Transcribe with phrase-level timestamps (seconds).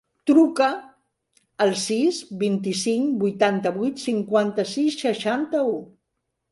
[0.29, 0.69] Truca
[1.65, 5.81] al sis, vint-i-cinc, vuitanta-vuit, cinquanta-sis, seixanta-u.